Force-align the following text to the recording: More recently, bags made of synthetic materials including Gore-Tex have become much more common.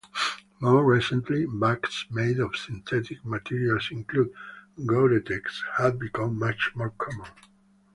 More 0.59 0.83
recently, 0.83 1.45
bags 1.45 2.07
made 2.09 2.39
of 2.39 2.55
synthetic 2.57 3.23
materials 3.23 3.89
including 3.91 4.33
Gore-Tex 4.87 5.63
have 5.77 5.99
become 5.99 6.39
much 6.39 6.71
more 6.73 6.89
common. 6.97 7.27